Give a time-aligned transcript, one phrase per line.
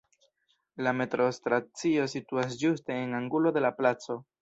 [0.87, 4.23] La metrostacio situas ĝuste en angulo de la placo.